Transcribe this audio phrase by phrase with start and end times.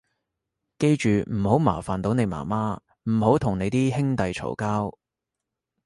[0.79, 4.97] 記住唔好麻煩到你媽媽，唔好同你啲兄弟嘈交